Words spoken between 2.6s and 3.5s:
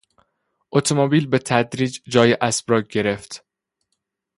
را گرفت.